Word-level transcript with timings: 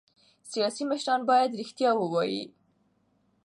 سیاسي 0.51 0.83
مشران 0.91 1.21
باید 1.29 1.57
رښتیا 1.59 1.91
ووايي 1.97 2.43